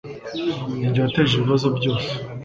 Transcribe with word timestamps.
Ninjye 0.77 0.99
wateje 1.05 1.33
ibibazo 1.35 1.67
byose 1.77 2.09